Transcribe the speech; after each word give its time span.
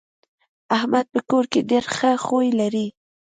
احمد 0.77 1.05
په 1.13 1.21
کور 1.29 1.45
کې 1.51 1.59
ډېر 1.69 1.83
ښه 1.95 2.11
خوی 2.25 2.49
لري. 2.59 2.87